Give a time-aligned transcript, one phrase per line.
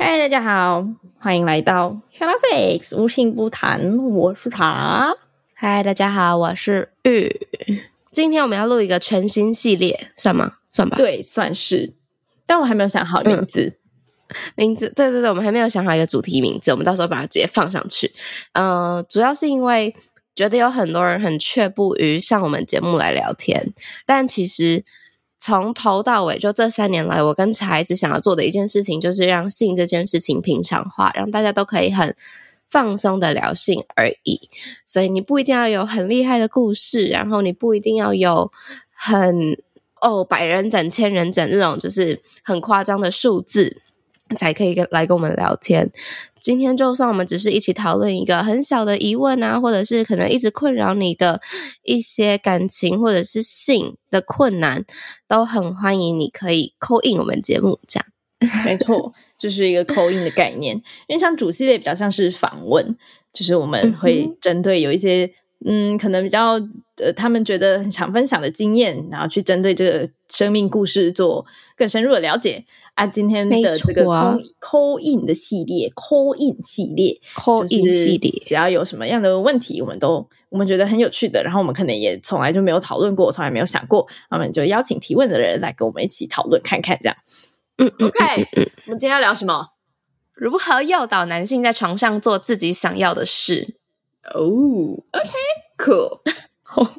[0.00, 0.86] 嗨，大家好，
[1.18, 1.88] 欢迎来到
[2.20, 5.08] Out Sex 无性不谈，我是茶。
[5.54, 7.48] 嗨，大家好，我是玉。
[8.12, 10.58] 今天我们要录一个全新系列，算吗？
[10.70, 10.96] 算吧。
[10.96, 11.94] 对，算是。
[12.46, 13.76] 但我还没有想好名字。
[14.28, 18.12] 嗯、名字，对对对，我们还没有想好一个主题名字，我们到时候把它直接放上去。
[18.52, 19.96] 嗯、呃，主要是因为。
[20.36, 23.72] 觉得有很多人很却步于上我们节目来聊天，
[24.06, 24.84] 但其实
[25.38, 32.16] 从头到尾，就这三年来，我跟茶一直想要做的一件事情，就是让性这件事情平常化，让大家都可以很
[32.70, 34.50] 放松的聊性而已。
[34.84, 38.50] 所以你不一定要有很厉害的故事，然后你不一定要有
[38.92, 39.56] 很
[40.00, 43.82] 哦百人斩、千人斩这种就是很夸张的数字。
[44.36, 45.90] 才可以跟来跟我们聊天。
[46.40, 51.40] 今天就算我们只是一起讨论一个很小的疑问啊，或者是可能一直困扰你的
[51.82, 54.84] 一些感情或者是性的困难，
[55.26, 58.06] 都很欢迎你可以 call in 我们节目这样。
[58.64, 60.76] 没错，就是一个 call in 的概念。
[61.08, 62.96] 因为像主系列比较像是访问，
[63.32, 65.32] 就是我们会针对有一些。
[65.64, 66.52] 嗯，可能比较
[66.98, 71.44] 呃，他们觉得很想分享的经验，然后去针对这个生命故事做
[71.76, 73.04] 更深入的了解啊。
[73.06, 74.04] 今天的这个
[74.60, 87.16] call in 的系列，call in 系列，call in 系列，只要有什么样的问题，我们都我们觉得很有趣的，然后我们可能也从来就没有讨论过，从来没有想过，我们就邀请提问的人来跟我们一起讨论看看，这样。
[87.78, 88.48] 嗯，OK，
[88.86, 89.70] 我们今天要聊什么？
[90.34, 93.77] 如何诱导男性在床上做自己想要的事？
[94.34, 94.40] 哦、
[95.78, 96.20] oh,，OK，cool，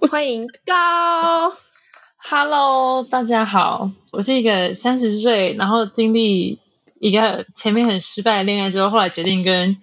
[0.10, 1.54] 欢迎高
[2.18, 6.60] ，Hello，大家好，我是一个三十岁，然后经历
[7.00, 9.78] 一个前面很失败的恋爱之后，后来决定跟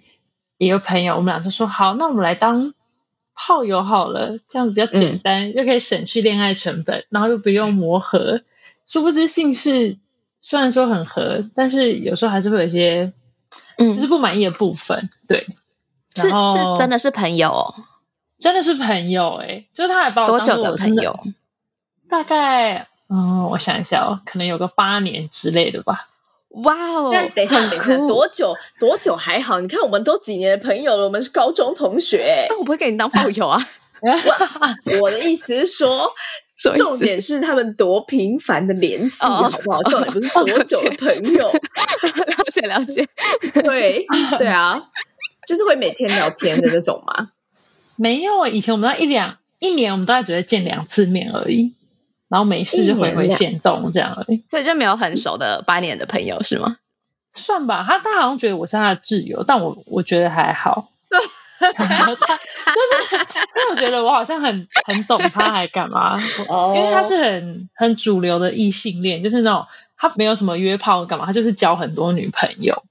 [0.57, 2.73] 一个朋友，我们俩就说好，那我们来当
[3.33, 8.41] 炮友好了，这样子比较简单，嗯、又可以省去恋爱成本，然后又不用磨合。
[8.85, 9.97] 殊不知性事
[10.41, 13.13] 虽然说很合，但是有时候还是会有一些
[13.77, 15.45] 嗯，就是不满意的部分，嗯、对。
[16.21, 17.73] 是是真的是朋友，哦，
[18.39, 21.17] 真的是朋友哎，欸，就是他还把我多久的朋友？
[22.09, 26.07] 大概嗯，我想一下哦，可能有个八年之类的吧。
[26.63, 27.11] 哇哦！
[27.35, 28.55] 等一下，等一下，多久？
[28.79, 29.59] 多久还好？
[29.59, 32.45] 你看，我们都几年的朋友了，我们是高中同学。
[32.49, 33.61] 但我不会给你当炮友啊。
[34.01, 36.11] 我我的意思是说，
[36.77, 39.83] 重点是他们多频繁的联系，好不好？
[39.83, 41.51] 重点不是多久的朋友。
[41.51, 43.07] 了解了解，
[43.61, 44.05] 对
[44.37, 44.81] 对啊。
[45.47, 47.29] 就是会每天聊天的那种吗？
[47.97, 51.73] 没有啊，以前我们那一两一年，我们大概只会见两次面而已，
[52.27, 56.77] 然后没事就回回现状这样而已，所以就没有很熟的八年的朋友是吗？
[57.33, 60.89] 算吧，他他好像觉得我是他的挚友，但我我觉得还好。
[61.59, 66.19] 他就是因为我觉得我好像很很懂他，还干嘛？
[66.75, 69.65] 因为他是很很主流的异性恋，就是那种
[69.97, 72.83] 他没有什么约炮干嘛，他就是交很多女朋友。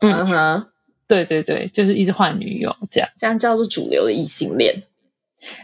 [0.00, 0.66] 嗯哼。
[1.08, 4.84] 对对对，就是一直换女友这样，这样叫做主流的异性恋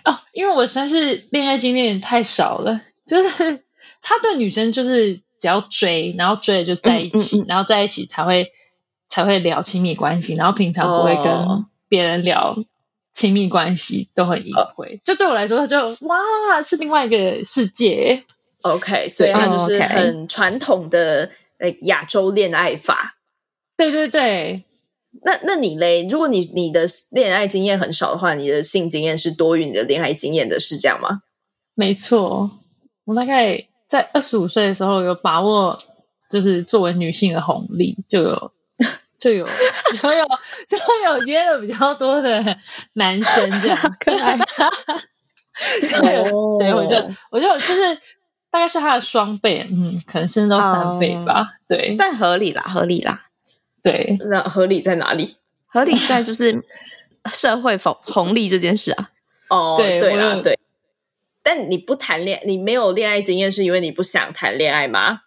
[0.05, 0.19] 哦。
[0.32, 3.60] 因为我实在是恋爱经验太少了，就是
[4.03, 8.50] 他对女生就是只要追，然后追了就在一起，嗯嗯嗯、然后在一起才会
[9.09, 12.56] 才会聊亲密关系，然后平常不会跟别人聊
[13.12, 14.97] 亲密关系，都很隐晦。
[14.97, 18.25] 哦、就对我来说，他就哇是另外一个世界。
[18.62, 23.19] OK，所以他就是很传统的呃亚洲恋爱法。
[23.77, 24.65] 对对对。
[25.22, 26.06] 那那你嘞？
[26.10, 31.22] 如果你你的恋爱经验很少的话，你的性经验是多于你的恋爱经验的，是这样吗？
[31.75, 32.50] 没错，
[33.04, 35.78] 我大概在二十五岁的时候有把握，
[36.30, 38.53] 就是作为女性的红利，就有
[39.18, 40.24] 就有就有
[40.68, 42.59] 就有约了比较多的
[42.94, 44.39] 男生这样，可爱。
[45.80, 46.97] 对，对，我就
[47.30, 47.97] 我就就是
[48.50, 51.53] 大概是他的双倍，嗯，可能甚至到三倍吧。
[51.53, 53.27] 嗯、对，但合理啦，合理啦。
[53.84, 55.36] 对，那合理在哪里？
[55.66, 56.65] 合理在就是
[57.31, 59.10] 社会红红利这件事啊。
[59.51, 60.59] 哦，对对啦，对。
[61.42, 65.21] 但你不谈恋，你没有恋爱经验，是因为你不想谈恋爱吗？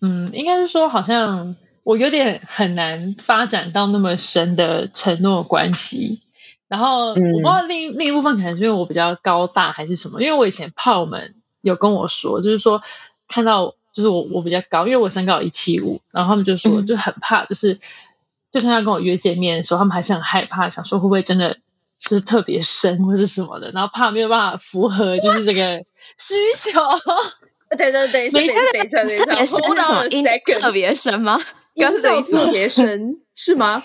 [0.00, 6.20] 嗯，应该是说，好像我有点很难发展到那么深的承诺关系。
[6.68, 12.80] 然后、嗯、我不知道另另一部分可能是因为我比较高大还是什么，因为我以前炮们有跟我说，就是说
[13.26, 13.74] 看到。
[13.98, 17.80] 就是我我比较高，因为我身高一七五，然后他们就说就很怕，就是
[18.52, 21.56] 就算要跟我约见面的时候，他们还是很害怕，想说会不会真的
[21.98, 25.78] 就是特别深或是什么的，然后怕没有办法符合就是这个
[26.16, 26.80] 需求。
[27.76, 30.06] 对对对，等一下等一下等一下，特别深是什么？
[30.06, 30.24] 音
[30.60, 31.36] 特别深吗？
[31.74, 32.00] 刚是？
[32.30, 33.82] 特别深 是吗？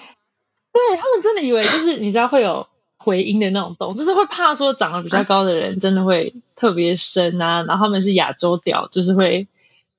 [0.72, 2.68] 对，他们真的以为就是你知道会有
[2.98, 7.64] 回音的那种洞，就是会怕说长得比较高的人真的会特别深啊。
[7.68, 9.48] 然后他们是亚洲屌，就是会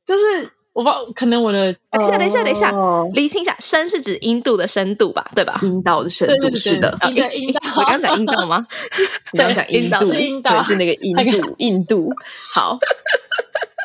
[0.06, 2.72] 就是我不知道，可能我的等一下等一下等一下，
[3.12, 5.30] 厘清一下，深是指阴度的深度吧？
[5.34, 5.58] 对吧？
[5.62, 6.96] 阴道的深度是的。
[7.10, 8.66] 阴阴道，我刚讲阴道吗？
[9.32, 12.10] 你刚讲 阴度，是阴道，是那个 印度印度。
[12.52, 12.78] 好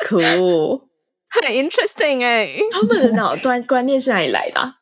[0.08, 0.82] ，cool，
[1.28, 2.58] 很 interesting 哎。
[2.72, 4.74] 他们的脑端观念是哪里来的？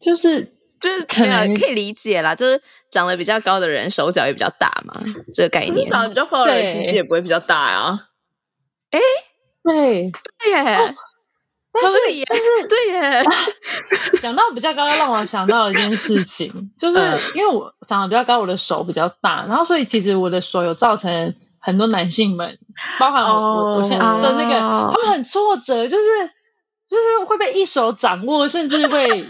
[0.00, 0.54] 就是。
[0.80, 4.94] 就是可能可以理解啦，就是长得比较高的人手脚也比较大嘛，
[5.34, 5.84] 这个概念。
[5.88, 7.98] 长得比较高的人鸡鸡也不会比较大啊。
[8.92, 9.00] 哎，
[9.68, 10.94] 对对耶，
[11.72, 12.26] 合理耶，
[12.68, 13.22] 对耶。
[14.22, 16.98] 讲到比较高，让我想到一件事情，就 是
[17.34, 22.58] 因为我长得比较高，我的手比较大，然后所以其实我的手有造成很多男性们，
[22.98, 24.58] 包含我我现在的那个，
[24.92, 26.04] 他们很挫折，就是。
[26.88, 29.22] 就是会被一手掌握，甚至会 就是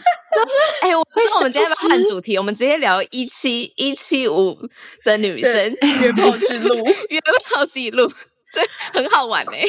[0.81, 4.57] 哎，我觉得我们今天要换主题，我们直接聊一七一七五
[5.05, 6.77] 的女生约炮之路，
[7.09, 7.21] 约
[7.51, 8.09] 炮记录，
[8.53, 8.63] 这
[8.93, 9.65] 很好玩哎。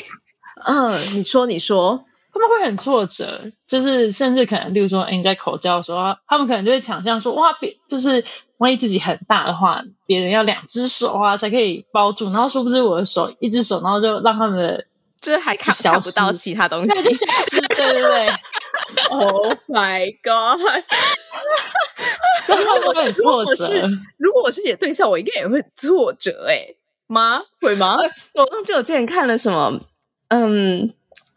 [0.66, 2.04] 嗯，你说你说，
[2.34, 8.24] 他们会很挫折，就是甚至可能，例如说，哎，你在口交的时候，他们可能就会想象说，哇，别就是
[8.58, 14.86] 万一自己很大的话，别人要两只手啊才可以包住，然后殊不知我的手一只手，然后就让他们的。
[15.22, 18.28] 就是还看看不到其他东西， 对对对
[19.10, 20.62] ，Oh my god！
[22.48, 23.68] 然后我很挫折。
[24.18, 26.78] 如果我是你的对象，我应该也会挫折哎、欸，
[27.08, 27.42] 吗？
[27.60, 27.98] 会吗？
[28.34, 29.82] 我忘记我之前看了什么，
[30.30, 30.92] 嗯，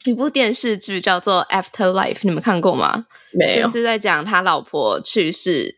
[0.05, 3.07] 一部电视剧叫做《Afterlife》，你们看过吗？
[3.33, 5.77] 没有，就是在讲他老婆去世。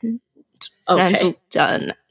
[0.87, 1.66] 男主角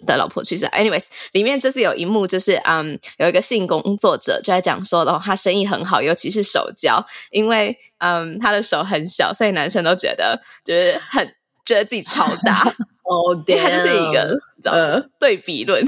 [0.08, 0.66] 的老婆去世。
[0.66, 11.24] Anyways，里面就是有一幕，就是嗯，有一个性工作者就在讲说的话，他生意很好，尤其是手交，因为嗯，他的手很小，所以男生都觉得就是很
[11.64, 12.64] 觉得自己超大。
[13.06, 15.86] 哦，对，他就是一个呃对比论，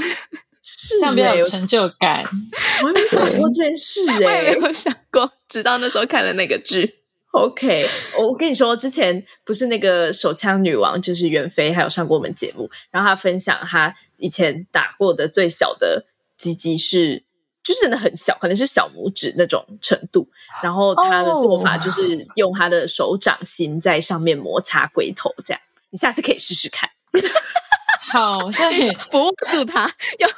[0.65, 2.25] 是这样比较有成就感。
[2.81, 6.95] 我还没想过这件事哎， 我也没有想过，直到那时候看了那个剧。
[7.31, 7.85] OK，
[8.17, 16.06] 我跟你说，之前不是那个手枪女王，就是袁飞，还有上过我们节目，然后他分享他以前打过的最小的
[16.38, 17.23] 鸡鸡是，
[17.62, 20.29] 就是真的很小，可能是小拇指那种程度。
[20.63, 25.62] 然后他的做法就是用他的手掌心在上面摩擦龟头，这样。
[25.89, 26.89] 你下次可以试试看。
[28.11, 30.29] 好，我现在不握住他，要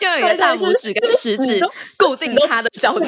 [0.00, 1.60] 要有一个大拇指跟食指
[1.96, 3.06] 固定他的小腿，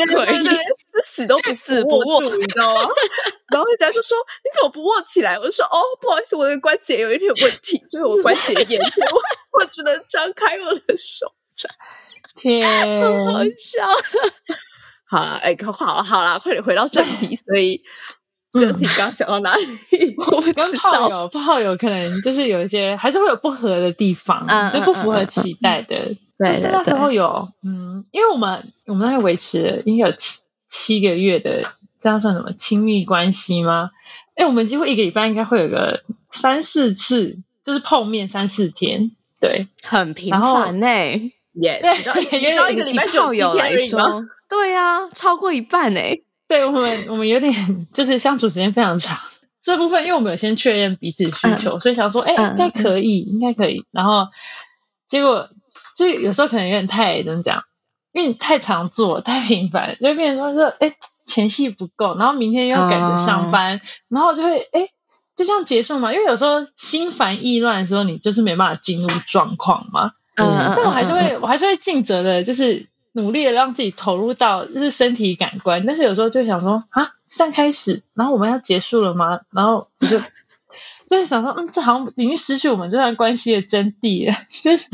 [0.93, 2.82] 这死都不 死不握住，你知道吗？
[3.50, 11.73] 然后人家就说：“你怎么不握起来？”我就说：“哦，不好意思，我的关节有一点问题，所以我关节炎，我我只能张开我的手掌。”
[12.37, 12.62] 天，
[13.25, 13.87] 好笑。
[15.11, 17.35] 好了，哎，好了好了，快点回到正题。
[17.35, 17.82] 所以。
[18.59, 19.65] 就你刚讲到哪里？
[20.33, 26.15] 我跟炮友，炮友可能就是有一些，还是会有不合的地方，嗯、就不符合期待的。
[26.39, 31.65] 就是那时候有，嗯，因为我们我们那个维持了应该有七七个月的，
[32.01, 33.91] 这样算什么亲密关系吗？
[34.37, 39.11] 哎，我们几乎一个礼拜应该会有个三四次，就是碰面三四天，
[39.41, 40.87] 对，很频繁呢。
[41.55, 46.00] Yes，对，一个礼拜炮友来说，对呀、啊，超过一半呢。
[46.49, 49.19] 对我们，我们有点就是相处时间非常长。
[49.61, 53.85] 这部分，因为我们有先确认彼此需求，嗯、所以想说，哎，应该可以，应该可以。
[53.90, 54.28] 然后
[55.07, 55.50] 结果
[55.95, 57.64] 就有时候可能有点太怎么讲，
[58.12, 60.95] 因为你太常做，太频繁，就变成说，是，哎，
[61.26, 64.88] 前戏不够，然后明天又要赶着上班，嗯、然后就会，哎，
[65.37, 66.14] 就这样结束嘛。
[66.14, 70.12] 因为有时候心烦意乱的时候，你就是没办法进入状况嘛。
[70.37, 72.88] 嗯，但我还是会，我还是会尽责的，就是。
[73.12, 79.41] 努力的让自己投入到就是身体感官，但是有时候就想说啊，现在开始，然后我们要结束了吗？
[79.50, 80.21] 然后我就
[81.09, 84.37] 就是想说，嗯，这好像已经失去我们这段关系的真谛了。
[84.62, 84.87] 就是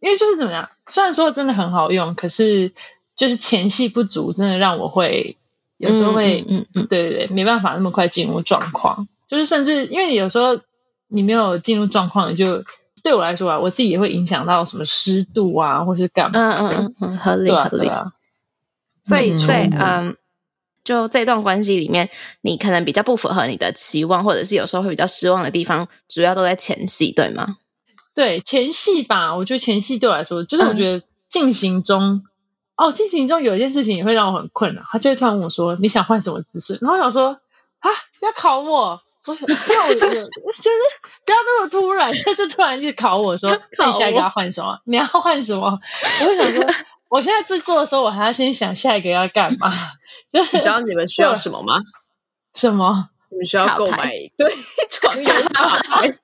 [0.00, 2.72] 因为就是怎么样，虽然说真的很好用，可是
[3.16, 5.36] 就是前戏不足，真的让我会
[5.76, 9.08] 有时候会，嗯嗯，嗯对对对，没办法那么快进入状况。
[9.28, 10.60] 就是甚至因为有时候
[11.08, 12.64] 你没有进入状况，你就。
[13.06, 16.40] 对我来说啊，我自己也会影响到什么湿度啊，或是干嘛？
[16.40, 17.88] 嗯嗯嗯嗯，合理合理。
[19.04, 20.16] 所以在嗯，
[20.82, 22.10] 就这段关系里面，
[22.40, 27.58] 你可能比较不符合你的期望，或者是有时候会比较失望的地方，主要都在前戏，对吗？
[28.12, 32.24] 对前戏吧，我觉得前戏对我来说，就是我觉得进行中
[32.76, 37.38] 哦，进行中有一件事情也会让我很困扰，他就会突然问我说：“你想换什么姿势？”然后我想说
[37.78, 40.70] ：“啊，不要考我，我想要我 就是
[41.24, 44.78] 不要那么突然， 但是突然就考我说， 那你下一个要换什么？
[44.84, 45.78] 你要换什么？”
[46.22, 46.64] 我会想说，
[47.08, 49.72] 我现在制作的时候，我还要先想下一个要干嘛。
[50.30, 51.80] 就是你知道你们需要什么吗？
[52.54, 53.10] 什么？
[53.30, 54.52] 你们需要购买对
[54.88, 56.18] 床游卡牌。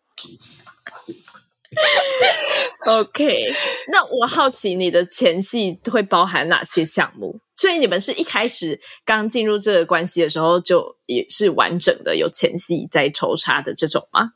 [2.85, 3.53] OK，
[3.93, 7.41] 那我好奇你的前戏会包含哪些项目？
[7.55, 14.33] 所以你们是一开始刚进入这个关系的时候就也是完整的有前戏在抽查的这种吗？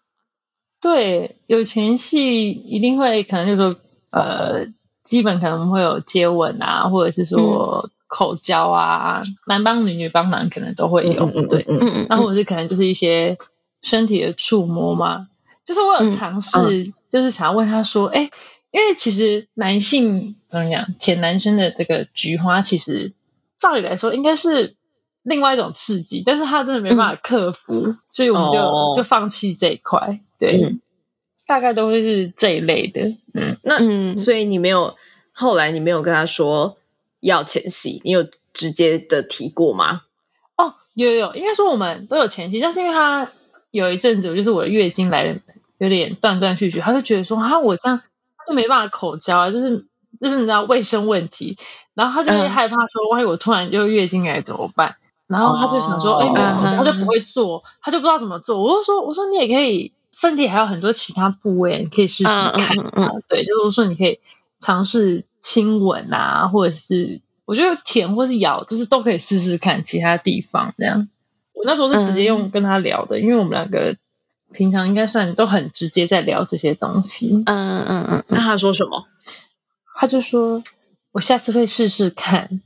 [0.81, 3.81] 对，有前戏一定会可能就是说
[4.13, 4.67] 呃，
[5.05, 13.37] 基本可能会有接吻啊，或者是说口交啊，嗯、男帮女女帮男可能都会有，嗯嗯对，嗯嗯，那或者是可能就是一些
[13.83, 15.27] 身体的触摸嘛，
[15.67, 16.95] 就是我有尝试。
[17.09, 18.29] 就是想要问他说：“哎，
[18.73, 23.13] 因为其实男性怎么讲，舔男生的这个菊花，其实
[23.59, 24.75] 照理来说应该是
[25.23, 30.21] 另外一种刺激，但是他真的没办法克服，嗯、所以我们就、哦、就放弃这一块。
[30.39, 30.81] 对，嗯、
[31.47, 33.17] 大概都会是这一类的。
[33.33, 34.97] 嗯，那嗯，所以你没有
[35.33, 36.77] 后来你没有跟他说
[37.21, 40.03] 要前戏，你有直接的提过吗？
[40.57, 43.31] 哦，有有有，应该说我们都有前戏，但是因为他
[43.71, 45.39] 有一阵子，就是我的月经来了。”
[45.79, 48.01] 有点断断续续，他就觉得说啊，我这样
[48.47, 49.87] 就没办法口交啊，就是
[50.21, 51.59] 就是你知道卫生问题，
[51.95, 54.97] 然后他就会害怕说，万一我突然就月经来怎么办？
[55.27, 58.63] 然后他就想说，哎、哦欸，他就不会做，他就不知道怎么做。
[58.63, 62.79] 我就说，我说你也可以，身体还有很多其他部位，你可以试试看。
[62.79, 64.21] 嗯，嗯，嗯对，就是说你可以
[64.61, 71.09] 尝试亲吻啊，或者是我觉得舔或是咬，就是都可以试试看其他地方这样。
[71.53, 73.97] 我那时候是直接用跟他聊的，嗯、因为我们两个。
[74.53, 78.25] 平常应该算都很直接在聊这些东西，嗯嗯嗯。
[78.29, 79.07] 那他说什么？
[79.95, 80.63] 他就说
[81.13, 82.61] 我下次会试试看。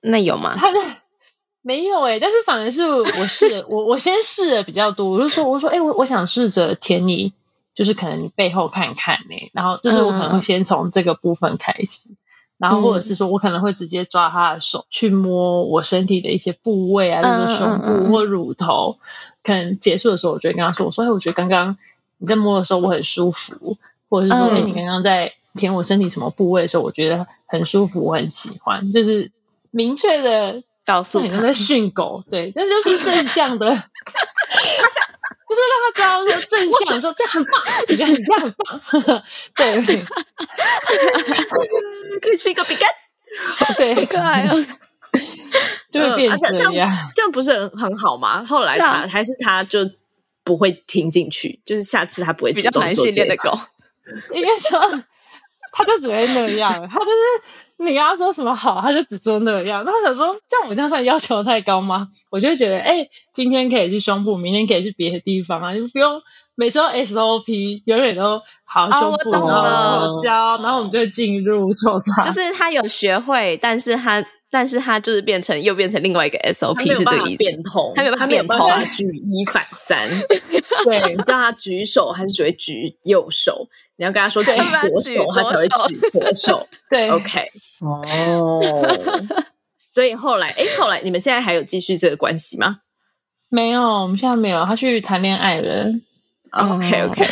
[0.00, 0.54] 那有吗？
[0.56, 0.68] 他
[1.62, 5.10] 没有哎、欸，但是反而是我试， 我我先试的比较多。
[5.10, 7.32] 我就说我说哎、欸，我我想试着舔你，
[7.74, 12.10] 就是可能你背后看看呢、欸，然后就是我可能会先从这个部分开始。
[12.58, 18.98] 嗯然后或者是说，我可能会直接抓他的手去摸我身体的一些部位啊，比如说胸部或乳头。
[19.42, 21.76] 可能结束的时候，我就会跟他说：“我说，哎，我觉得刚刚
[22.16, 23.76] 你在摸的时候我很舒服，
[24.08, 29.30] 或者是说，哎，你刚刚在舔我身体什么部位的时候，我觉得很舒服，我很喜欢。”就是
[29.70, 33.70] 明确的告诉你，在训狗，对，这就是正向的，
[35.64, 39.22] 就是让他知道说正向，说这样很棒， 你这样这样很棒，
[39.56, 40.04] 对。
[42.20, 42.88] 可以吃一个饼干，
[43.76, 44.54] 对，可爱哦，
[45.90, 48.44] 就会变这样，这样，这样不是很很好吗？
[48.44, 49.80] 后来他还是他就
[50.42, 53.58] 不会听进去，就是下次他不会比较难训练的狗，
[54.32, 54.80] 应该说
[55.72, 57.12] 他就只会那样，他就是
[57.78, 59.84] 你跟他说什么好，他就只做那样。
[59.84, 62.08] 那我想说，这样我这样算要求太高吗？
[62.30, 66.20] 我就会觉得，哎，今天可以去胸部，明天可以去别的地方啊，就不用。
[66.56, 72.22] 每次都 SOP，永远都好胸部，哦、然后交，然后我们就会进入抽插。
[72.22, 77.36] 就是他有学会，但是他，但是他就是变成又变成另外一个 SOP，是这个意思。
[77.38, 80.08] 变通，他没有办法变通，举一反三。
[80.86, 83.66] 对，你叫他举手，还是只会举右手？
[83.96, 84.62] 你要跟他说举左
[85.02, 86.68] 手，他才会举左手。
[86.88, 87.48] 对，OK，
[87.84, 88.60] 哦。
[89.78, 92.80] 所以后来，哎，后来你们现在还有继续这个关系吗？
[93.48, 94.64] 没有，我们现在没有。
[94.64, 95.86] 他去谈恋爱了。
[96.50, 97.26] OK OK，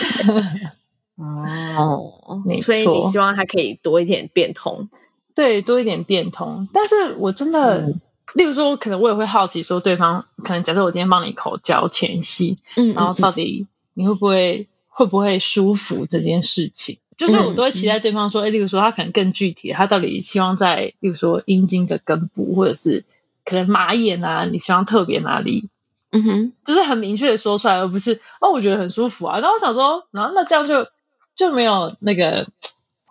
[1.17, 2.13] 哦，
[2.61, 4.89] 所以你希望他可以多一点变通，
[5.37, 6.69] 对，多一点变通。
[6.73, 8.01] 但是我真的，嗯、
[8.35, 23.05] 例如说，我可能我也会好奇，说对方可能假设我今天帮你口交前戏，嗯，然后到底你会不会会不会舒服这件事情，就是我都会期待对方说，哎、嗯，例如说他可能更具体，他到底希望在，例如说阴茎的根部，或者是
[23.45, 25.69] 可能马眼啊，你希望特别哪里？
[26.11, 29.41] 嗯哼，就是很明确的说出来，而不是哦，我觉得很舒服啊。
[29.41, 30.89] 那我想说，然后那这样就
[31.37, 32.47] 就没有那个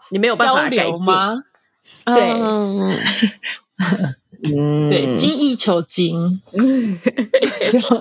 [0.09, 1.43] 你没有办法改吗？
[2.05, 2.97] 对，嗯，
[4.89, 6.41] 对，精益求精，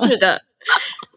[0.08, 0.42] 是的。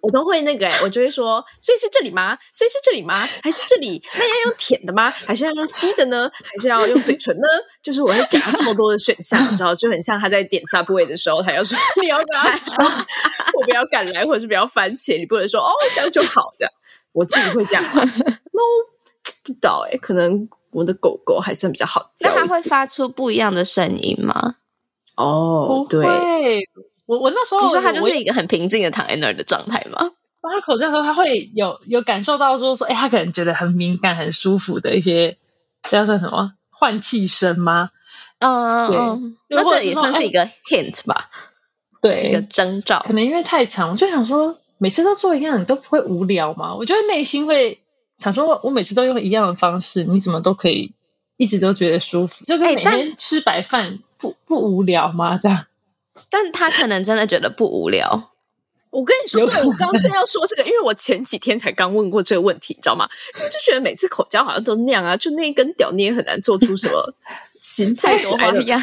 [0.02, 2.38] 我都会那个哎，我就会说，所以是这里吗？
[2.52, 3.26] 所以是这里吗？
[3.42, 4.04] 还是这里？
[4.16, 5.10] 那要用舔的吗？
[5.10, 6.30] 还是要用吸的呢？
[6.44, 7.48] 还是要用嘴唇呢？
[7.82, 12.76] 就是我会给他这么多的选项，你知道，就很像他在点 Subway 的时候，他要说你要跟他说，
[13.54, 16.74] 我不要赶来，或者是不要番茄，你不能说哦，这样就好，这样
[17.14, 17.84] 我自己会这样。
[17.84, 18.62] No，
[19.44, 22.30] 不知道哎，可能我的狗狗还算比较好教。
[22.36, 24.56] 那它会发出不一样的声音吗？
[25.16, 26.68] 哦，对。
[27.06, 30.12] 我我那时候你说他就是一个很平静的躺在那儿的状态吗？
[30.42, 35.38] 当他口罩的时候，他会有有感受到说说，哎，他可能觉得很敏感、很舒服的一些，
[35.84, 37.92] 这叫做什么换气声吗？
[38.40, 41.30] 嗯对，那这也算是一个 hint 吧，
[42.02, 43.02] 对，一个征兆。
[43.08, 46.76] 可能因为太长，我就想说，每次都做一样，你都不会无聊吗？
[46.76, 47.80] 我觉得内心会
[48.18, 50.94] 想说，我每次都用一样的方式，你怎么都可以
[51.38, 52.44] 一直都觉得舒服？
[52.44, 55.40] 就跟每天吃白饭不不无聊吗？
[55.42, 55.68] 这样？
[56.30, 58.32] 但他可能真的觉得不无聊。
[58.90, 63.10] 我跟你说，对，我刚刚正要说这个，因为我前几天才刚问过这个问题，你知道吗？
[63.36, 67.16] 因为就觉得每次口交好像都那样啊，就那一根屌你也很难做出什么
[67.60, 68.80] 形态多花样。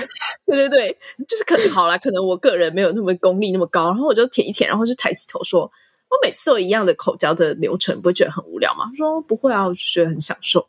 [0.47, 5.71] 对对对，就是可能好啦，可能我个人没有那么功力那么高，然后我就舔一舔，然后就抬起头说
[6.11, 10.67] ：“我每次都一样的口交的流程，不会觉得很无聊吗？”他说：“不会啊，我就觉得很享受。”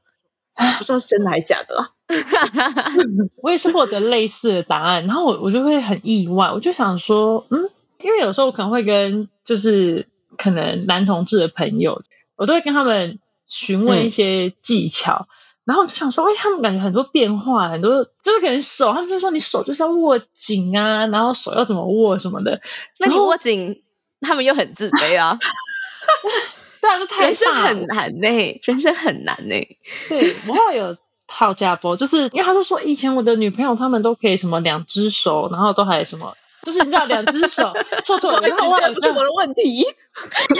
[0.78, 1.90] 不知道是真的还是假的啦。
[3.42, 7.70] 我也是获得类似的答案，然后我我就会很意外，我就想说，嗯。
[8.04, 12.02] 因为有时候我可能会跟就是可能男同志的朋友，
[12.36, 15.30] 我都会跟他们询问一些技巧，嗯、
[15.66, 22.60] 然后我就想说，哎，他们感觉很多变化，很多就是可能手，他们就说你手就是要握紧啊，然后手要怎么握什么的。
[22.98, 23.84] 那你握紧，
[24.22, 25.38] 他们又很自卑啊。
[26.82, 29.78] 对啊，这太人生很难呢、欸，人生很难呢、欸。
[30.10, 30.98] 对，我后来有
[31.34, 36.36] 套家波，就是因为他就说以前我的女朋友他们都可以什么两只手，然后都还什么。
[36.64, 37.74] 就是你知道，两只手
[38.04, 39.84] 错错，然 后这不是我的问题，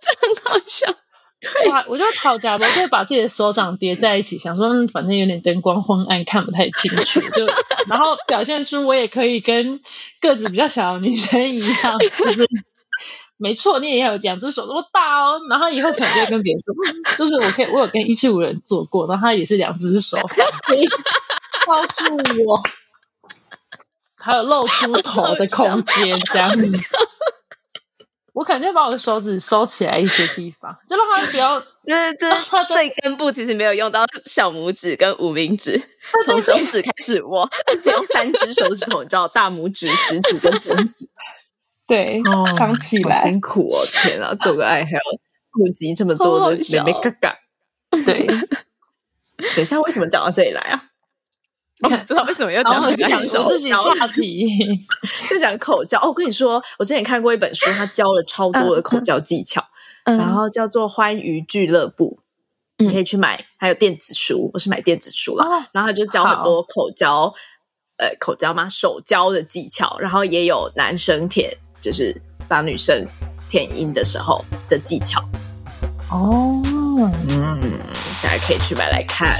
[0.00, 0.92] 这很好笑。
[1.40, 7.46] 对，我就讨价吧，就把自己的手掌叠在一起，想说，嗯，反正有点灯光昏暗，看不太清楚，就
[7.86, 9.80] 然后表现出我也可以跟
[10.20, 12.46] 个子比较小的女生一样，就是
[13.40, 15.40] 没错，你也要有两只手那么大哦。
[15.48, 16.74] 然后以后可能就跟别人说，
[17.16, 20.18] 就是我可以，我有跟一七五人做过，然后他也是两只手
[20.66, 20.86] 可以
[21.66, 22.16] 包住
[22.46, 22.62] 我。
[24.22, 26.76] 还有露出头的空间，这样子，
[28.34, 32.36] 我肯定把我的手指收起来一些地方，就让他不要， 就是就是
[32.68, 35.80] 最根部其实没有用到小拇指跟无名指，
[36.26, 37.48] 从中指开始握，
[37.80, 41.08] 只用三只手指头，你知道，大拇指、食指跟中指，
[41.90, 42.22] 对，
[42.56, 43.84] 刚起来，好辛苦哦！
[43.92, 45.00] 天啊，做个爱还要
[45.50, 47.36] 顾及这么多的妹妹嘎嘎，
[48.06, 48.26] 对，
[49.56, 50.84] 等一下，为什么讲到这里来啊？
[51.82, 54.46] 我 不知道为什么要讲很感受自己话题，
[55.28, 55.98] 就讲口交。
[55.98, 59.66] 哦，我跟你说，我之前看过一本书，他教了超多的口交技巧，
[60.04, 62.18] 嗯、然后叫做《欢愉俱乐部》，
[62.84, 63.46] 嗯、你可以去买。
[63.58, 65.44] 还有电子书，我是买电子书了。
[65.44, 67.32] 哦、然后他就教很多口交，
[67.96, 68.68] 呃，口交吗？
[68.68, 71.50] 手交的技巧，然后也有男生舔，
[71.80, 73.06] 就是帮女生
[73.48, 75.20] 填音的时候的技巧。
[76.10, 77.78] 哦，嗯，
[78.22, 79.36] 大家可以去买来看。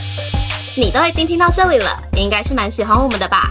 [0.76, 3.50] 你都已经听到这里了，应该是蛮喜欢我们的吧？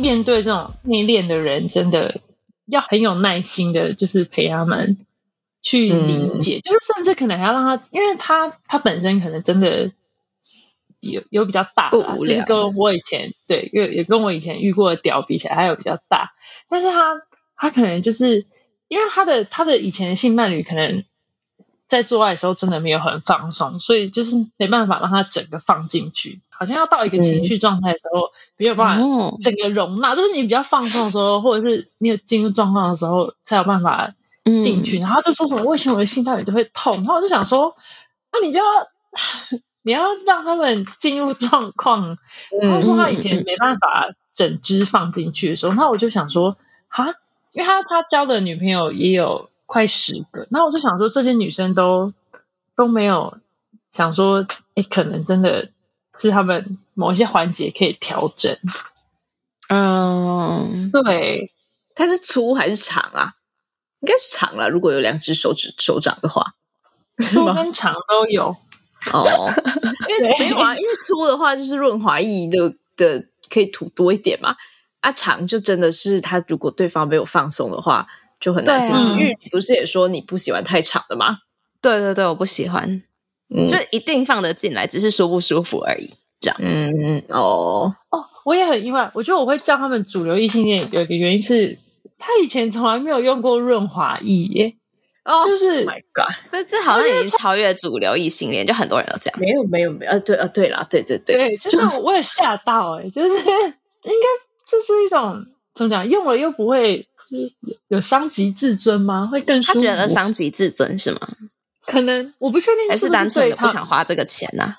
[0.00, 2.20] 面对这种内敛的人，真的
[2.66, 4.98] 要很有耐心的，就是陪他们
[5.62, 9.92] 去理解，嗯、就是甚至可能还要让他，因为他他本身可能真的
[11.00, 16.32] 有有比较大，就是跟我以前对，也也跟我以前遇过的屌比起来，还有比较大，
[16.68, 17.22] 但是他
[17.56, 18.46] 他可能就是
[18.88, 21.04] 因为他的他的以前的性伴侣可能
[21.90, 26.40] 在做爱的时候真的没有很放松，所以就是没办法让他整个放进去。
[26.48, 34.98] 好像要到一个情绪状态的时候，嗯、没有办法整个容纳，哦、就是你比较放松的时候，或者是你有进入状况的时候，才有办法进去。
[34.98, 36.98] 嗯、然后就说什么，为什么我的性伴侣都会痛？
[36.98, 37.74] 然后我就想说，
[38.32, 38.64] 那你就要
[39.82, 42.18] 你要让他们进入状况。
[42.62, 46.56] 然后说他以前没办法整只放进去的时候，那、嗯、我就想说，
[46.88, 47.14] 哈，
[47.52, 52.12] 因为他他交的女朋友也有快十个，那我就想说，这些女生都
[52.74, 53.38] 都没有
[53.92, 55.70] 想说，哎，可能真的。
[56.18, 58.54] 是他们某一些环节可以调整，
[59.70, 61.50] 嗯，对，
[61.94, 63.36] 它是粗还是长啊？
[64.00, 64.68] 应该是长了。
[64.68, 66.56] 如果有两只手指手掌的话，
[67.22, 68.54] 粗跟长都有
[69.14, 69.50] 哦。
[70.10, 74.54] 因为没有啊，因为粗的话就是润滑液的的可以涂多一点嘛。
[75.00, 78.06] 啊，长就真的是他如果对方没有放松的话，
[78.40, 79.20] 就很难进去。
[79.20, 81.38] 因为你不是也说你不喜欢太长的吗？
[81.82, 83.02] 对对对，我不喜欢。
[83.54, 86.10] 嗯，就一定放得进来，只是舒不舒服而已。
[86.40, 89.10] 这样，嗯嗯哦哦，我也很意外。
[89.12, 91.76] 我觉得我会叫他们主流异性恋，有一个原因是，
[92.18, 94.74] 他以前从来没有用过润滑液耶。
[95.22, 99.38] 哦，就是，My God，这这好像已经超越主流异性恋，就很多人都这样。
[99.38, 104.26] 没有没有没有，呃对呃对啦，对对对，对，就是我也吓到哎，就是 应该
[104.66, 105.44] 这是一种
[105.80, 106.08] 怎么讲？
[106.08, 107.08] 用了又不会
[107.88, 109.26] 有伤及自尊吗？
[109.26, 109.62] 会更？
[109.62, 111.20] 他觉得伤及自尊是吗？
[111.86, 114.76] 可能我不确定是不是，还是单纯的不想花这个钱呐、啊？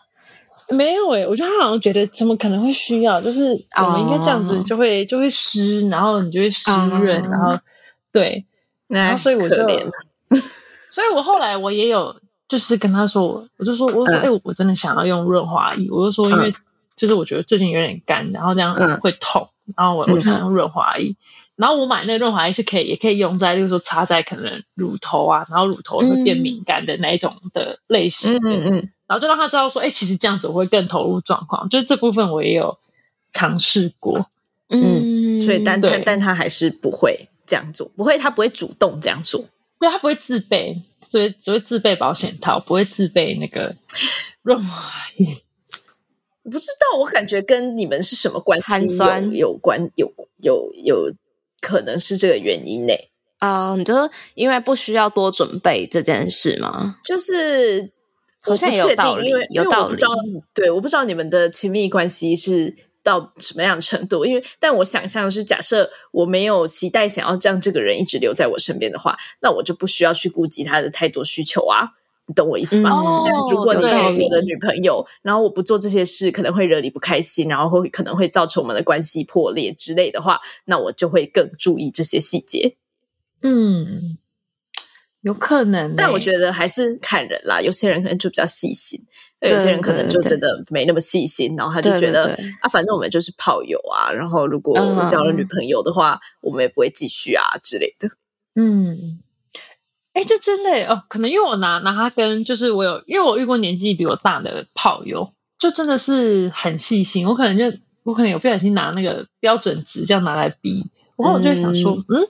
[0.70, 3.20] 没有诶、欸，我觉得他好像觉得怎么可能会需要？
[3.20, 3.42] 就是
[3.76, 5.10] 我们应该这样子就会、oh.
[5.10, 7.34] 就会湿，然后你就会湿润，oh.
[7.34, 7.60] 然后
[8.14, 8.46] 对，
[8.88, 9.56] 然后所以我就，
[10.90, 12.16] 所以我后来我也有
[12.48, 14.34] 就是跟他说，我就说我说哎、uh.
[14.34, 16.54] 欸，我真的想要用润滑液，我就说因为
[17.02, 19.74] 就是我觉得最近有点干，然后这样会痛，uh.
[19.76, 21.16] 然后我我想用润滑液，
[21.56, 28.90] 然后我买那个润滑液是可以也可以用在，例如说擦在可能乳头啊，然后乳头会变敏感的那一种的类型，嗯嗯嗯。
[29.08, 32.78] 然后就让他知道说，哎、欸，其实这样子我会更投入状况，就是这部分我也有
[33.32, 34.28] 尝试过，
[34.70, 39.46] 嗯，所以但但但他还是不会这样做，不会，他不会主动这样做，
[39.80, 43.76] 对，他不会自备，所以只会自备保险套，不会自备那个
[44.44, 45.42] 润滑液。
[46.52, 50.12] 我不知道，我感觉跟你们是什么关系有有关，有
[50.42, 51.14] 有有
[51.62, 52.94] 可能是这个原因呢？
[53.38, 56.98] 啊、uh,，你就是因为不需要多准备这件事吗？
[57.06, 57.92] 就是。
[58.44, 59.96] 好像也有道理，因为有道理。
[60.52, 64.26] 对，我不知道你们的亲密关系是到什么样的程度。
[64.26, 71.92] 因为，但我想象是，假设我没有期待想要让这个人一直留在我身边的话，那我就不需要去顾及他的太多需求啊。
[72.28, 72.92] 你懂我意思吗？
[73.26, 82.78] 嗯、如果你是我的女朋友，然后我不做这些事，可能会惹你不开心，然后会可能会造成我们的关系破裂之类的话，那我就会更注意这些细节。
[83.42, 84.18] 嗯。
[85.24, 87.62] 有可能、欸，但我觉得还是看人啦。
[87.62, 89.00] 有些人可能就比较细心，
[89.42, 94.12] 有些人可能就真的没那么细心，然后他就觉得啊，反正我们就是炮友啊。
[94.12, 98.10] 然后如果我交了女朋友的话，嗯、我们也不会继续啊之类的。
[98.56, 99.20] 嗯，
[100.14, 107.28] 哎、欸，这真的哦，可能因为我拿拿他跟就是我有，因为我遇过年纪比我大的炮友，就真的是很细心。
[107.28, 110.86] 我可能就我可能有不小心拿那个标准值这样拿来比，
[111.18, 112.28] 然后我就会想说，嗯，嗯，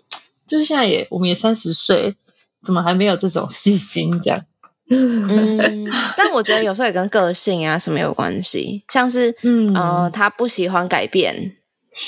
[0.47, 2.15] 就是现在也我们也三十岁。
[2.63, 4.39] 怎么还没有这种细心这样？
[4.87, 11.57] 嗯，但我觉得有时候也跟个性啊什么有关系，像是嗯呃，他不喜欢改变，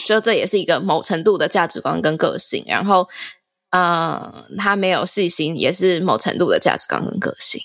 [0.05, 2.63] 就这也是一个某程度的价值观跟个性。
[2.67, 3.09] 然后
[3.73, 7.59] 呃，他没有细心，也是某程度的价值观跟个性。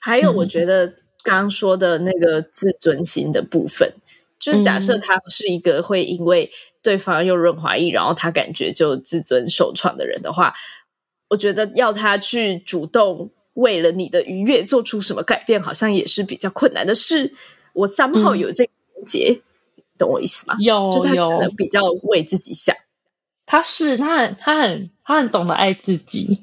[0.00, 0.88] 还有，我觉得
[1.22, 4.02] 刚刚说的那个自尊心的部分，嗯、
[4.40, 6.50] 就是假设他是一个会因为
[6.82, 10.52] 对方用润滑液，然后他感觉就自尊受创的人的话。
[11.28, 17.32] 我觉得要他去主动为了你的愉悦做出什么改变，好像也是比较困难的事。
[17.72, 19.42] 我三号有这个连结，
[19.76, 20.56] 嗯，懂我意思吗？
[20.58, 22.74] 有，就他可能比较为自己想。
[23.46, 26.42] 他是他很他很他很懂得爱自己。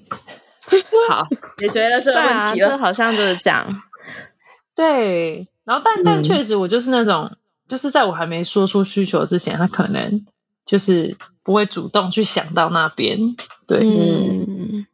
[1.10, 3.84] 好，解决了这个问题了，啊，就好像就是这样。
[4.74, 7.38] 对，然后但但确实，我就是那种，嗯，
[7.68, 10.26] 就是在我还没说出需求之前，他可能
[10.66, 13.36] 就是不会主动去想到那边。
[13.68, 14.88] 对，嗯，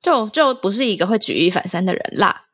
[0.00, 2.44] 就就不是一个会举一反三的人啦，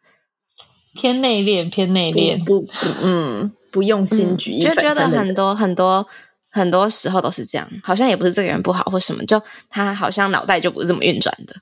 [0.95, 2.71] 偏内敛，偏内敛，不，不，
[3.03, 6.07] 嗯，不用心举一反三，就觉得很多很多
[6.53, 11.57] 很多时候都是这样，好像也不是这个人不好或什么，就他好像脑袋就不是这么运转的。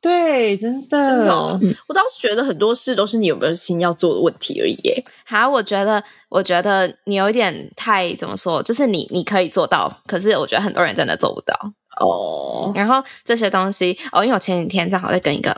[0.00, 5.04] 对，真的，真的哦，嗯，我倒是觉得很多事都是你有没有心要做的问题而已耶。
[5.26, 11.52] 好，我觉得，我觉得你有一点太怎么说，就是你你可以做到，可是我觉得很多人真的做不到。
[12.00, 15.50] 哦，然后这些东西哦，因为我前几天正好在跟一个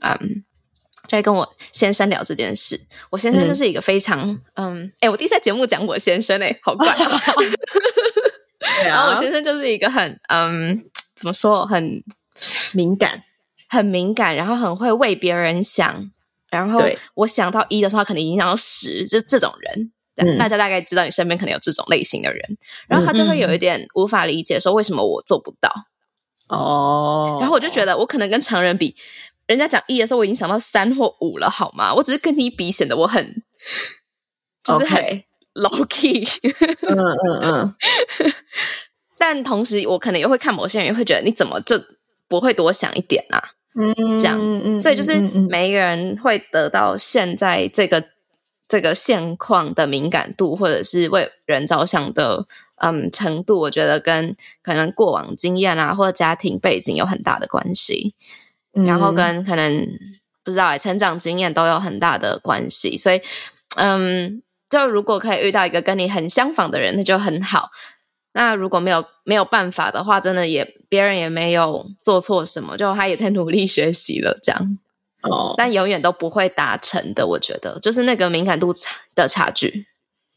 [0.00, 0.44] 嗯，
[1.08, 2.80] 在跟我先生聊这件事。
[3.10, 4.20] 我先生就是一个非常
[4.54, 7.20] 嗯，哎、嗯，我第一次在节目讲我先生哎，好怪啊。
[8.86, 12.02] 然后我先生就是一个很嗯，怎么说，很
[12.74, 13.22] 敏感，
[13.68, 16.10] 很敏感，然后很会为别人想。
[16.50, 16.80] 然后
[17.14, 19.92] 我想到一的时候，他可能影响到十，就这种人。
[20.16, 25.72] 嗯、大家大概知道你身边可能有这种类型的人，然后他就会有一点无法理解，说为什么我做不到
[26.48, 27.38] 哦。
[27.40, 28.94] 然后我就觉得我可能跟常人比，
[29.46, 31.94] 人家讲一的时候我已经想到三或五了，好吗？
[31.94, 33.42] 我只是跟你比，显得我很
[34.62, 35.02] 就是很
[35.54, 36.26] low key。
[36.88, 37.74] 嗯嗯嗯。
[39.18, 41.80] 但同时，我可能也会看某些人，也会觉得你怎么就
[42.28, 43.42] 不会多想一点啊？
[43.74, 48.04] 嗯，这样，嗯嗯，所以就是每一个人会得到现在这个。
[48.68, 58.14] 这个现况的敏感度，或者是为人着想的嗯程度，我觉得跟可能过往经验啊，或者家庭背景有很大的关系。
[58.72, 59.86] 嗯、然后跟可能
[60.42, 62.96] 不知道哎，成长经验都有很大的关系。
[62.96, 63.20] 所以，
[63.76, 64.40] 嗯，
[64.72, 67.68] 就如果可以遇到一个跟你很相仿的人，那就很好。
[68.32, 74.78] 那如果没有没有办法的话，真的也别人也没有做错什么，就他也在努力学习了，这样。
[75.20, 79.86] 哦，但永远都不会达成的，我觉得就是那个敏感度差的差距。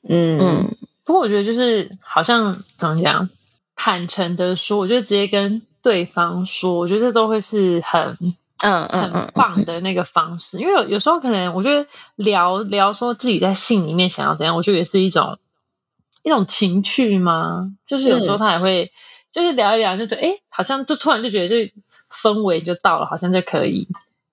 [0.10, 3.30] 嗯嗯，不过我觉得就是好像怎么讲，
[3.78, 10.60] 坦诚的说，我觉得直接跟对方说，我觉得这都会是很嗯嗯很棒的那个方式。
[10.60, 15.40] 因为有有时候可能我觉得聊聊说自己在信里面想要怎样，我觉得也是一种
[16.24, 17.72] 一种情趣吗？
[17.86, 18.90] 就是有时候他也会、嗯、
[19.32, 21.74] 就是聊一聊，就觉得哎，好像就突然就觉得这
[22.10, 23.88] 氛围就到了，好像就可以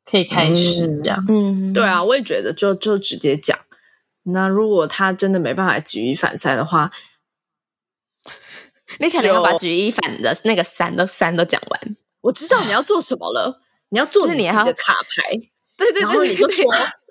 [0.05, 1.25] 可以开始这样。
[1.29, 3.59] 嗯，对啊，我也觉得就就直接讲。
[4.25, 6.93] 那如果他真的没办法举一反三的话，
[9.01, 11.97] 你可能要把举一反的那个三都三都讲完。
[12.21, 13.62] 我知道你要做什么了，
[13.93, 15.31] 你要做你的卡牌，
[15.79, 16.65] 对对对，然后你就说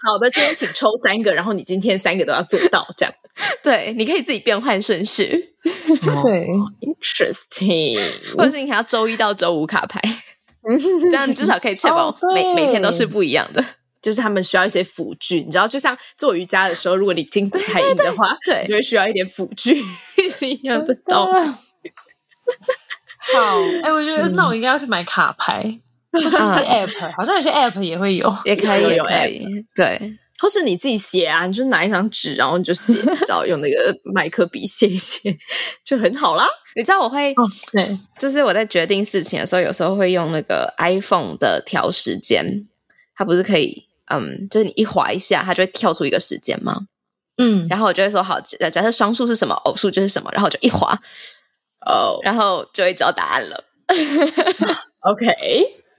[0.03, 3.13] 好的，今天请抽三个，然后你今天三个都要做到，这样。
[3.63, 5.53] 对，你可以自己变换顺序。
[5.63, 6.47] 对
[6.81, 7.97] ，interesting。
[8.35, 10.01] 或者是你想要周一到周五卡牌，
[11.09, 13.63] 这样你至少可以确保每、oh, 每天都是不一样的。
[14.01, 19.79] 就是他们需要一些辅具，你知道，就像做瑜伽的时候，如果你筋骨太硬的话，对，对，对，对，就会需要一点辅具，
[20.31, 21.39] 是一样的道理。
[23.33, 25.79] 好，哎、欸，我觉得那我应该要去买卡牌，
[26.11, 32.93] 或是 app，好像有些 app 也会有，也可以有 app，对，或是你自己写啊，你就拿一张纸，然后你就写，
[33.27, 35.37] 然后用那个麦克笔写一写，
[35.83, 36.45] 就很好啦。
[36.75, 42.65] 你知道我会，哦、对，就是我在决定事情的时候，有时候会用那个 iPhone 的调时间，
[43.15, 43.87] 它不是可以。
[44.13, 46.75] 嗯，就是你一划一下，它就会跳出一个时间吗？
[47.37, 50.99] 嗯，然后我就会说好，假假设双数是什么，偶数就是什么，然后就一划，
[51.85, 53.63] 哦，然后就会知道答案了。
[54.99, 55.27] OK，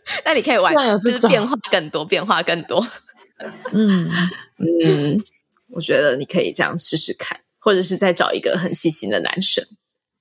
[0.24, 2.86] 那你可以玩，就是变化更多，变化更多。
[3.72, 4.10] 嗯
[4.58, 5.22] 嗯，
[5.70, 9.64] 我觉得你可以这样试试看，或者是再找一个很细心的男生，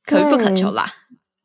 [0.06, 0.94] 可遇不可求啦。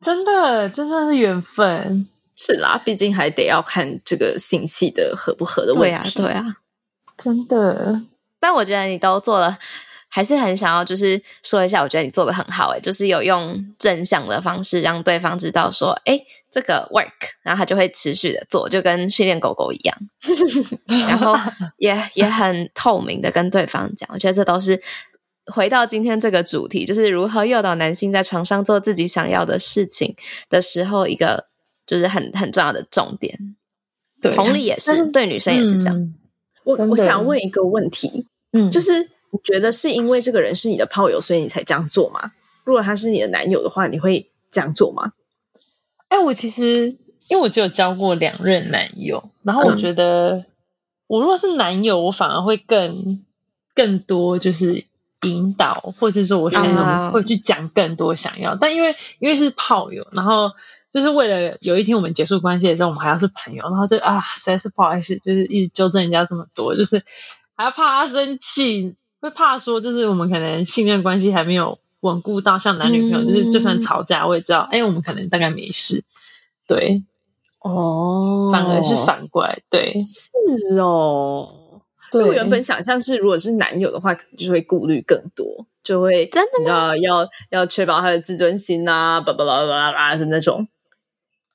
[0.01, 2.07] 真的，真的是缘分。
[2.35, 6.19] 是啦，毕竟还得要看这个信息的合不合的问题。
[6.19, 6.57] 对啊，对啊，
[7.17, 8.01] 真的。
[8.39, 9.57] 但我觉得你都做了，
[10.17, 19.95] 还是很想要，就是说一下，我觉得你做的很好，诶，就是有用正向的方式让对方知道说，诶，这个 work，然后他就会持续的做，就跟训练狗狗一样。
[21.07, 21.35] 然后
[21.77, 24.81] 也也很透明的跟对方讲，我觉得这都是
[25.53, 30.15] 回到今天这个主题，就是如何诱导男性在床上做自己想要的事情
[30.49, 31.45] 的时候一个。
[31.87, 33.55] 就是很很重要的重点，
[34.21, 35.97] 对，同理也是，是对女生也是这样。
[35.97, 36.15] 嗯、
[36.65, 42.31] 我我想问一个问题，嗯，就是你觉得是因为这个人是你的炮友，所以你才这样做吗？
[42.63, 45.13] 如果他是你的男友的话，你会这样做吗？
[46.07, 50.45] 哎、欸，我其实因为我只有交过两任男友，然后我觉得、嗯、
[51.07, 53.23] 我如果是男友，我反而会更
[53.75, 54.85] 更多就是
[55.21, 60.51] 引导，或者是说我想要会去讲更多想要，啊、但因为因为是炮友，然后。
[60.89, 67.03] 就是为了有一天我们结束关系的时候，我们还要是朋友，然后就啊，实在是不好意思，就是一直纠正人家这么多，就是
[67.55, 76.03] 还要怕他生气，会怕说就是我们可能信任关系还没有稳固到像男女朋友，嗯、就是就算吵架，我也知道，哎，我们可能大概没事，
[76.67, 77.03] 对，
[77.59, 90.67] 哦，反而是反过来，对，是哦，对，我原本想象是如果是男友的话，可能就会顾虑更多，就会真的你知道要要确保他的自尊心啊，巴拉巴拉巴拉的那种。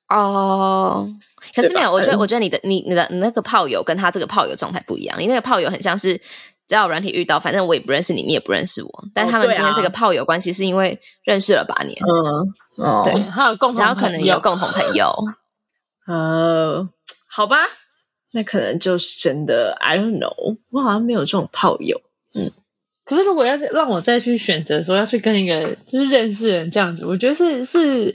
[0.08, 1.08] 哦，
[1.54, 5.18] 可是没有，我觉得，我觉得你的、你、你的、你那个炮友跟他这个炮友状态不一样。
[5.18, 6.20] 你那个炮友很像是，
[6.72, 9.04] 只要软体遇到，反正我也不认识你，你也不认识我。
[9.14, 15.12] 但他们今天这个炮友关系是因为认识了八年，嗯，哦，对，还有共同，然后可能有共同朋友。
[16.08, 16.88] 呃，
[17.28, 17.58] 好吧，
[18.32, 22.00] 那可能就是真的，I don't know，我好像没有这种炮友。
[22.34, 22.50] 嗯，
[23.04, 28.14] 可是如果要是让我再去选择说要去跟一个就是认识人这样子，我觉得是是。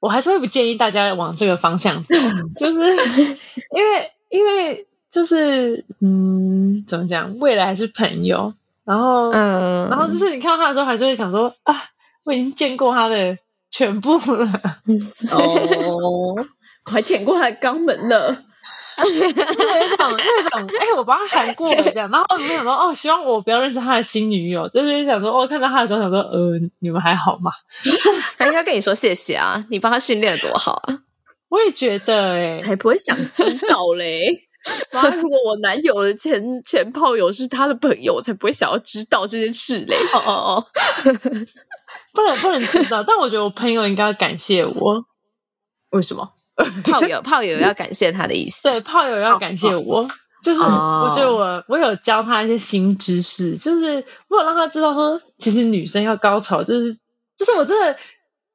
[0.00, 2.14] 我还是会不建议大家往这个方向走，
[2.60, 8.52] 就是因为因为就是嗯，怎么讲，未来还是朋友，
[8.84, 11.84] 然后嗯，然后就是你看到他的时候，还是会想说啊，
[12.24, 13.38] 我已经见过他的
[13.70, 14.50] 全部了，
[15.30, 16.34] 哦，
[16.86, 18.36] 我还舔过他的肛门了。
[18.96, 27.50] 那种那种，哎、欸，我帮他喊过了这样，然后我就想说，哦，希望我不要认识他的新女友，就是想说，哦，看到他的时候想说，呃，你们还好吗？
[28.38, 30.98] 他应该跟你说谢谢啊，你帮他训练的多好啊！
[31.48, 34.46] 我也觉得、欸，哎，才不会想知道嘞。
[34.92, 39.96] 妈，如果我男友的前前炮友是他的朋友，我才不会想要知道这件事嘞。
[40.12, 40.66] 哦哦哦，
[42.12, 45.04] 不能不能知道，但我觉得我朋友应该要感谢我，
[45.90, 46.32] 为什么？
[46.84, 48.62] 炮友，炮友要感谢他的意思。
[48.62, 50.08] 对，炮友要感谢我，
[50.44, 56.94] 就是我觉得我我有教他一些新知识，就是我有让他知道说，其实女生要高潮，就是
[57.36, 57.96] 就是我真的，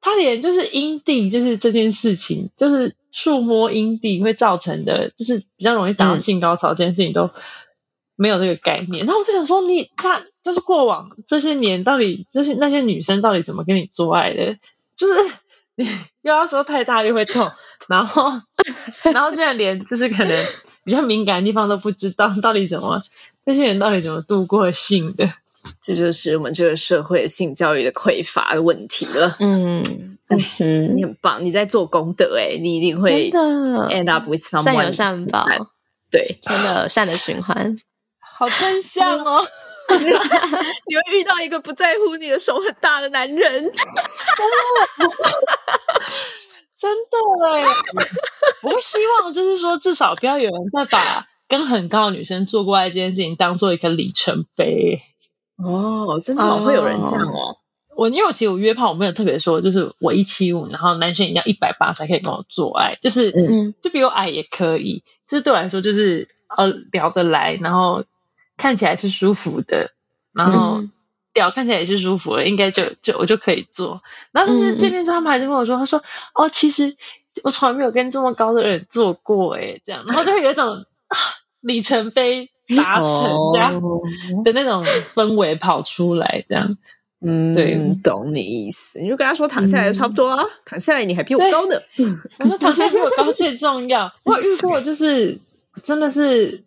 [0.00, 7.30] 他连就是阴蒂，就是这件事情，就是触摸阴蒂会造成的，就是比较容易达到性高潮这件事情都
[8.16, 9.04] 没有这个概念。
[9.04, 14.56] 然后我就想说，你看，就是过往这些年到底这些那些女生到底怎么跟你做爱的？
[14.96, 15.14] 就是
[15.76, 15.86] 你
[16.22, 17.50] 又要说太大又会痛，
[17.88, 18.32] 然后
[19.04, 20.46] 然后竟然连就是可能
[20.84, 23.02] 比较敏感的地方都不知道到底怎么，
[23.44, 25.30] 这些人到底怎么度过性的？
[25.82, 29.36] 这就是我们这个社会性教育的匮乏的问题了。
[29.40, 29.82] 嗯
[30.58, 35.44] 嗯，你很棒，你在做功德哎，你一定会 end up with someone 善有善报，
[36.10, 37.76] 对，真的善的循环，
[38.20, 39.46] 好真相哦。
[39.90, 43.64] 你会遇到一个不在乎你的手很大的男人，
[46.78, 47.64] 真的哎！
[48.62, 55.02] 我会希望就是说，至少不要有人再把跟很高的女生做过爱这件事情当做一个里程碑。
[55.62, 57.56] 哦，真的会有人这样哦。
[57.96, 65.02] 我因为我其实我约炮我没有特别说，就是我一七五，然后男生一定要一百八才可以跟我做爱，就是嗯，就比我矮也可以。
[65.26, 68.04] 就是对我来说就是呃聊得来，然后。
[68.56, 69.90] 看起来是舒服的，
[70.34, 70.82] 然后
[71.32, 74.02] 屌看起来也是舒服的，应该就就我就可以做。
[74.32, 76.02] 然后但是见面之后，他们还是跟我说：“他说
[76.34, 76.94] 哦，其实
[77.42, 80.84] 我从来没有跟这么高的人做过，诶这样。”然后就会有一种
[81.62, 83.14] 里程碑达成
[83.54, 83.80] 这样
[84.44, 86.76] 的那种氛围跑出来，这样。
[87.22, 88.98] 嗯，对，懂你意思。
[88.98, 91.76] 你就跟他说躺下来就差不多啊，躺下来你还比我高呢。
[92.38, 94.12] 我 说躺下来比我高最重要。
[94.24, 95.38] 我遇过就是
[95.82, 96.64] 真的是。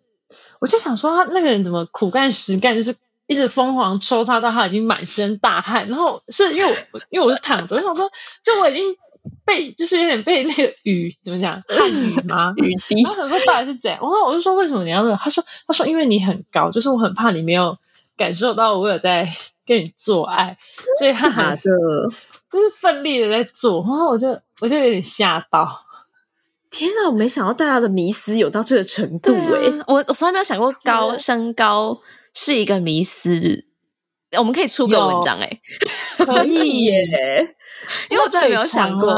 [0.60, 5.88] 我就想说，他那个人怎么苦干实干，就是一直疯狂抽他，到他已经满身大汗。
[5.88, 8.10] 然后是因为我，因为我是躺着，我想说，
[8.42, 8.96] 就我已经
[9.44, 12.52] 被，就是有点被那个雨怎么讲，汗雨吗？
[12.58, 13.02] 雨滴。
[13.02, 14.00] 然后想说到底是怎样？
[14.00, 15.16] 然后我就说，为什么你要那个？
[15.16, 17.76] 他说，他说因为你很高，就是我很怕你没有
[18.16, 19.30] 感受到我有在
[19.66, 20.56] 跟你做爱，
[20.98, 21.70] 所以他还是
[22.50, 23.82] 就是奋力的在做。
[23.82, 24.28] 然后我就
[24.60, 25.80] 我就有点吓到。
[26.70, 27.08] 天哪！
[27.08, 32.00] 我没想到大家的迷思有到这个程度诶、啊、我我从来没有想过高身高
[32.34, 33.64] 是一个迷思，
[34.36, 35.60] 我们可以出个文章诶
[36.18, 37.54] 可以耶！
[38.10, 39.12] 因为我真的没有想过，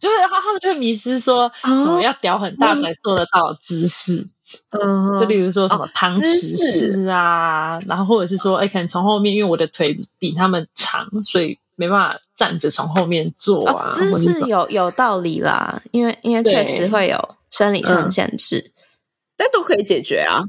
[0.00, 4.26] 就是他他们就会迷失说什么要屌很大才做得到的姿势，
[4.70, 11.58] 嗯，就例如说什么汤匙式啊，然后或者是说，哎，可能从后面，因为我的腿比他们长，所以。
[11.76, 18.70] 没办法站着从后面做啊，姿势有有道理啦，因为因为确实会有生理上限制，嗯、
[19.36, 20.44] 但都可以解决啊。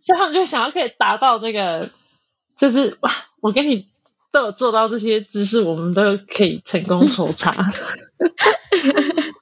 [0.00, 1.88] 所以他们就想要可以达到这个，
[2.56, 3.86] 就是哇，我跟你
[4.30, 7.52] 都有做到这些姿势，我们都可以成功抽查。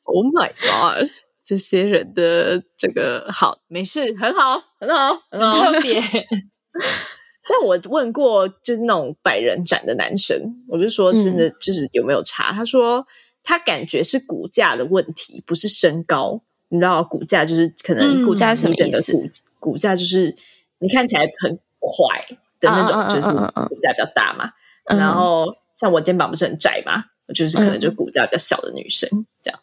[0.04, 1.08] Oh my god！
[1.44, 6.00] 这些人的这个好，没事，很好，很好，很好，特别。
[7.48, 12.50] 但我问过，就是那种百人斩的男生，我就说真的，就是有没有差？
[12.50, 13.06] 嗯、他说
[13.44, 16.42] 他感觉是骨架的问题，不是身高。
[16.68, 19.12] 你知道骨架就是可能骨架什么意思？
[19.12, 19.28] 骨
[19.60, 20.34] 骨架就是
[20.80, 22.26] 你看起来很快
[22.58, 23.30] 的那种，就是
[23.68, 24.46] 骨架比较大嘛。
[24.46, 24.52] 嗯、
[24.86, 29.08] 然后像我肩膀不是很窄嘛，我就是可能就骨架比较小的女生
[29.42, 29.60] 这样。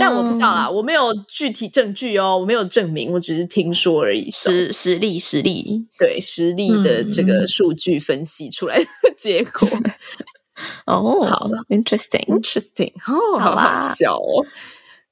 [0.00, 4.28] 但我不知道啦，我没有具体证据哦，我没有证明，我只是听说而已。
[4.28, 8.84] 实实力实力，对实力的这个数据分析出来的
[9.16, 9.68] 结果。
[10.86, 14.44] 哦，好，interesting，interesting，哦，好好笑哦。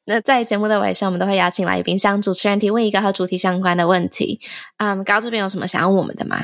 [0.06, 4.40] 那在节目的尾声，我们都会邀请来宾向主持人提问一个和主题相关的问题。
[4.78, 6.38] 嗯，高这边有什么想要问我们的吗？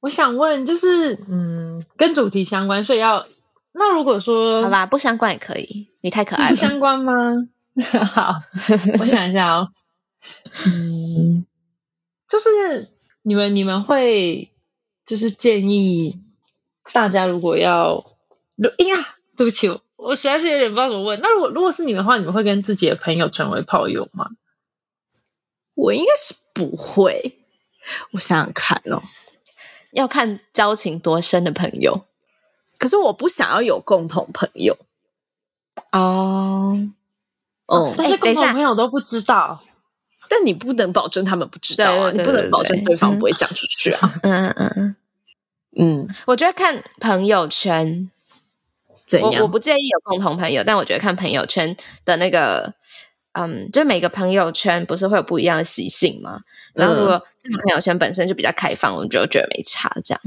[0.00, 3.26] 我想问，就是嗯，跟主题相关，所以要。
[3.72, 5.88] 那如果说好啦，不相关也可以。
[6.00, 6.50] 你太可爱了。
[6.50, 7.12] 不相关吗？
[8.12, 8.34] 好，
[8.98, 9.68] 我想一下哦。
[10.66, 11.46] 嗯，
[12.28, 12.88] 就是
[13.22, 14.50] 你们你们会
[15.06, 16.18] 就是建议
[16.92, 18.04] 大家如果要，
[18.78, 21.20] 哎呀，对不起，我实在是有点不知道怎么问。
[21.20, 24.30] 那如果如果是你们的话，你们会跟自己的朋友成为炮友吗？
[25.74, 27.38] 我应该是不会。
[28.10, 29.00] 我想想看哦，
[29.92, 32.06] 要看交情多深的朋友。
[32.78, 34.76] 可是我不想要有共同朋友
[35.92, 36.78] 哦，
[37.66, 39.62] 哦，但是共同朋友都不知道，
[40.28, 44.20] 但你不能保证他们不知道啊，你不能保证对方不会讲出去啊。
[44.22, 44.96] 嗯嗯嗯嗯
[45.76, 48.10] 嗯，我觉得看朋友圈
[49.06, 52.74] 怎样，我不介意有共同朋友，但我觉得看朋友圈的那个，
[53.32, 56.40] 嗯，就每个朋友圈不是会有不一样的习性吗？
[56.74, 60.20] 然后如果这个朋友圈本身就比较开放，我就觉得没差这样。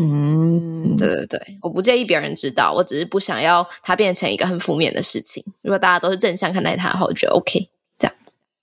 [0.00, 5.42] 嗯，对对对，我不介意别人知道，我只是不想要它变成一个很负面的事情。
[5.62, 7.68] 如果大家都是正向看待它的话，我觉得 OK。
[7.98, 8.14] 这样，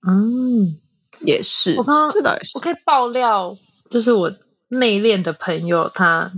[0.08, 0.78] 嗯，
[1.20, 1.76] 也是。
[1.78, 3.58] 我刚刚这倒也是，我可以爆料，
[3.90, 4.34] 就是我
[4.70, 6.32] 内敛的朋友，他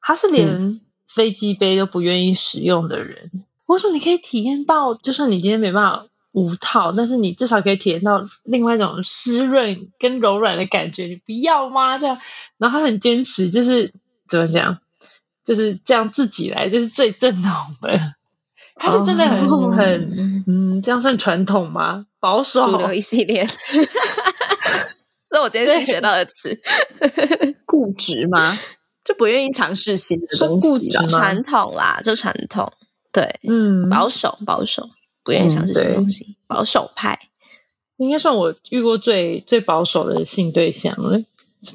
[0.00, 3.30] 他是连飞机杯都不愿意使用的人。
[3.32, 11.96] 嗯、我说你可以体验到，就是你今天没办法无套，但是你至少可以体验到另外一种湿润跟柔软的感觉，你不要吗？
[11.96, 12.20] 这样，
[12.58, 13.94] 然后他很坚持，就是。
[14.26, 14.78] 怎么讲？
[15.44, 18.14] 就是这样自己来，就是最正统的。
[18.74, 22.06] 他是真的很、哦、很嗯，这样算传统吗？
[22.20, 23.46] 保守主流一系列，
[25.30, 26.58] 那我今天新学到的词，
[27.66, 28.58] 固执吗？
[29.04, 32.72] 就不愿意尝试新的东西了，传统啦，就传统，
[33.12, 34.88] 对，嗯，保守保守，
[35.24, 37.18] 不愿意尝试新东西，嗯、保守派，
[37.96, 41.20] 应该算我遇过最最保守的性对象了。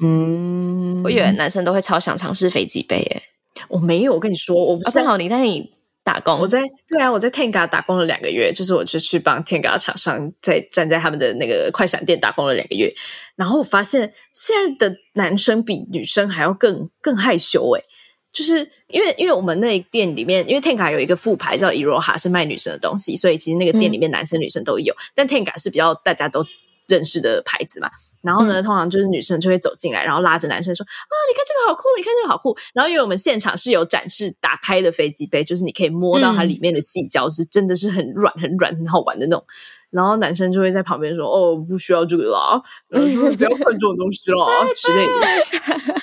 [0.00, 3.22] 嗯，我以为男生都会超想尝试飞机杯耶，
[3.68, 5.72] 我没有，我跟你说，我不是、哦、正好你在那里
[6.04, 12.94] 打工，我在对啊，我在 Tenga 打工了两个月，就是我就去帮 Tenga 厂商在站在他们的那个快闪店打工了两个月，
[13.34, 17.84] 然后我发现现在的男生比女生还要更更害羞诶，
[18.32, 18.58] 就是
[18.88, 26.44] 因为因为我们那店里面，因为 Tenga 有一个副牌叫 Iroha 是卖女生的东西，所以其实那个店里面男生女生都有，嗯、但 Tenga 是比较大家都
[26.86, 27.90] 认识的牌子嘛，
[28.22, 39.44] 然后呢，嗯、通常就是女生就会走进来，然后拉着男生说：“啊，你看这个好酷，你看这个好酷。”然后因为我们现场是有展示打开的飞机杯，就是你可以摸到它里面的细胶，嗯、是真的是很软、很软、很好玩的那种。
[39.90, 45.12] 然后男生就会在旁边说：“哦，不需要这个啦，然后就不要看这种东西啦之类的。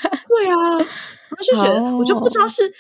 [0.28, 0.88] ”对啊，然
[1.30, 2.72] 后就觉得我就不知道是，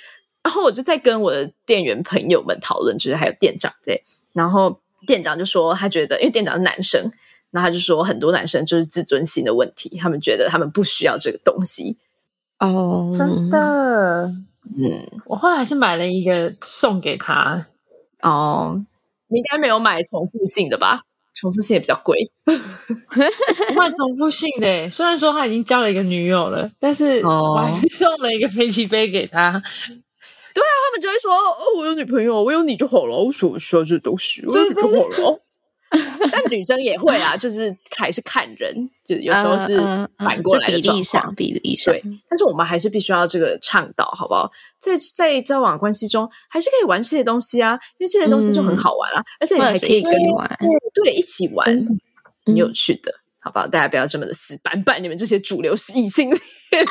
[0.43, 7.11] 然后我就在跟我的店员朋友们讨论，就是还有店长对，然后店长就说他觉得，因为店长是男生。
[7.49, 11.97] 然后他就说，很多男生就是自尊心的问题，他们觉得他们不需要这个东西。
[12.59, 14.29] 哦，真的，
[14.77, 17.65] 嗯，我后来还是买了一个送给他。
[18.21, 18.83] 哦，
[19.29, 21.03] 你应该没有买重复性的吧？
[21.39, 22.31] 重复性也比较贵。
[23.77, 29.51] 买重复性的，虽然说他已经交了一个女友了，但是我还是送了一个飞机杯给他。
[30.53, 34.43] 对啊，他们就会说：“哦，我有女朋友，我有你就好了，为什么需要这东西？
[34.45, 35.39] 我有你就好了。”
[36.31, 39.77] 但女生也会啊，就是还是看人，就有时候是
[40.17, 41.93] 反过来的比例上，比例上。
[41.93, 44.51] 对，但是我们还是必须要这个倡导，好不好？
[44.79, 50.57] 在在交往关系中，还是可以玩这些东西啊，因为这些东西就很好玩啊，而且你还可以跟玩，
[50.93, 51.65] 对，一起玩，
[52.45, 53.65] 很有趣的，好不好？
[53.67, 56.85] 大家不要这么的死板板，你们这些主流异性恋，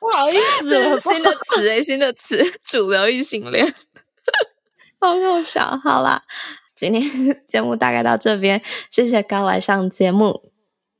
[0.00, 3.72] 不好意思， 新的词哎，新的词， 主流异性恋，
[4.98, 6.22] 好搞笑，好啦。
[6.80, 7.02] 今天
[7.46, 10.50] 节目大概到这边，谢谢高来上节目。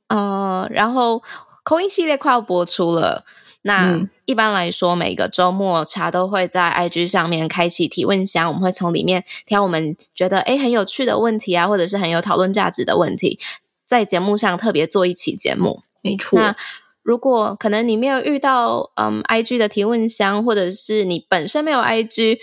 [0.09, 1.23] 呃，然后
[1.63, 3.25] 口音系列快要播出了。
[3.63, 13.39] 那、嗯、一般来说，每个周末茶都会在 IG 上面开启提问箱，我们会从里面挑我们觉得诶很有趣的问题啊，或者是很有讨论价值的问题，
[13.87, 15.81] 在节目上特别做一期节目。
[16.03, 16.39] 没错。
[16.39, 16.55] 那
[17.01, 22.37] 如果可能你没有遇到嗯 IG 的提问箱，或者是你本身没有 IG。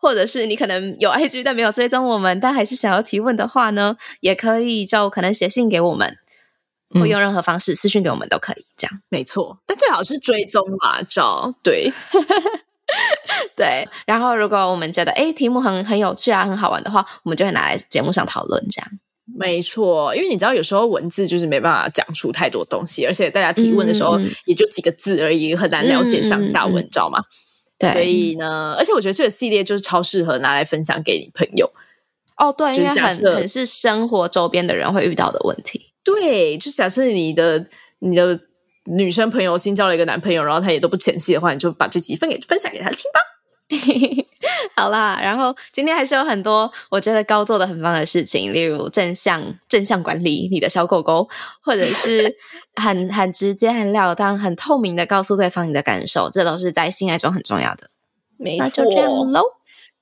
[0.00, 6.16] 或者是你可能有 IG 但没有追踪我们，但还是想要提问的话呢，也可以就可能写信给我们，
[6.90, 8.64] 或用任何方式私讯给我们都可以。
[8.76, 11.92] 这样没错，但最好是追踪嘛，照对
[13.56, 13.88] 对。
[14.06, 18.64] 然后如果我们觉得诶题目很很有趣啊，很好玩的话，我们就会拿来节目上讨论。
[18.70, 18.88] 这样
[19.36, 27.22] 没错，因为你知道有时候文字就是没办法讲出太多东西，而且大家提问的时候也就几个字而已，很难了解上下文，知道吗？
[27.78, 31.70] 对，所以呢，而且我觉得这个系列就是超适合拿来分享给你朋友。
[32.36, 35.92] 哦，对，因为很很是生活周边的人会遇到的问题。
[36.02, 37.66] 对，就假设你的
[38.00, 38.40] 你的
[38.84, 43.20] 女生朋友新交了一个男朋友，然后他也都不前戏的话，你就把这集分给分享给他听吧。
[44.74, 51.28] 好啦，然后今天还是有很多我觉得高做的很棒的事情，例如正向正向管理你的小狗狗，
[51.60, 52.34] 或者是
[52.80, 57.90] 很很直接、很了当、很透明的告诉对方你的感受，这都是在性爱中很重要的。
[58.38, 59.42] 没错，那就这样喽。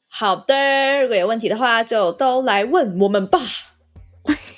[0.08, 3.40] 好的，如果有问题的话，就都来问我们吧。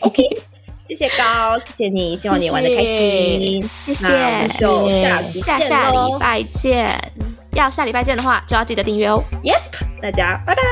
[0.00, 0.22] OK，
[0.86, 3.62] 谢谢高，谢谢你，希望你玩的开心。
[3.86, 7.37] 谢谢，那我们就下集下下礼拜见。
[7.58, 9.22] 要下礼拜见的话，就要记得订阅哦。
[9.42, 10.62] Yep，大家拜拜，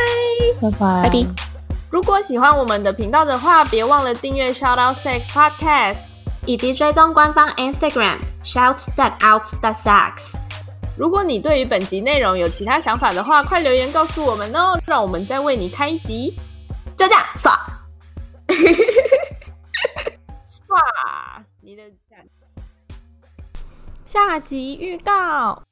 [0.61, 1.27] 拜拜，拜拜。
[1.91, 5.99] 如果喜欢我们的频道的话，别忘了订阅 Shout Out Sex Podcast，
[6.45, 10.35] 以及追踪官方 Instagram Shout That Out That Sex。
[10.97, 16.37] 如果你对于本集内容有其他想法的话，快留言告诉我们哦，让我们再为你开一集。
[16.97, 17.55] 就这样，爽。
[20.69, 21.83] 哇，你的
[24.05, 25.63] 下集预告。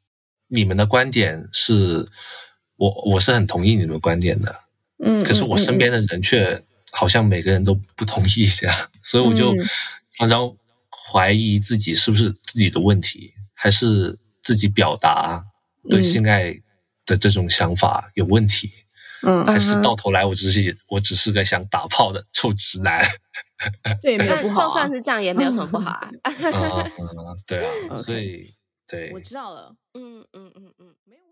[0.54, 2.08] 你们的观点是
[2.76, 4.54] 我，我是很同意你们观点的，
[5.04, 9.54] 嗯，可是我身边的人却好像每个人都不同意一样，嗯、 所以我就
[10.16, 10.56] 常常
[10.90, 15.44] 怀疑自己是不是自己的问题，还是自己表达
[15.88, 16.54] 对性爱
[17.04, 18.72] 的这种想法有问题，
[19.22, 23.04] 嗯，还是到头来我只是我只是个想打炮的臭直男，
[24.00, 26.90] 对，没有不好、啊，就算是这样也没有什么不好啊，嗯，
[27.46, 28.54] 对啊，所以。
[28.86, 29.74] 对，我知道了。
[29.94, 31.23] 嗯嗯嗯嗯，没。